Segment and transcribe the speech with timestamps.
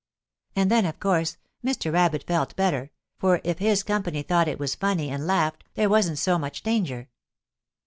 [0.55, 1.93] And then, of course, Mr.
[1.93, 6.17] Rabbit felt better, for if his company thought it was funny and laughed there wasn't
[6.17, 7.09] so much danger.